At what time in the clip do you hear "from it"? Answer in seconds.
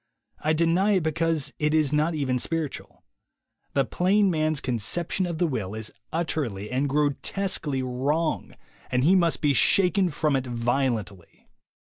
10.09-10.47